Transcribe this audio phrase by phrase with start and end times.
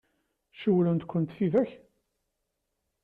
[0.59, 1.69] Cewwlent-kent tidak?